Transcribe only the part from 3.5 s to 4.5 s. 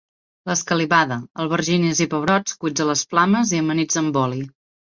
i amanits amb oli.